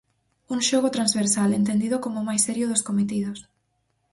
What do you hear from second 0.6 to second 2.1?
xogo transversal, entendido